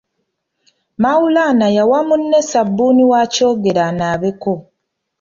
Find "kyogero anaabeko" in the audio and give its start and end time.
3.33-4.53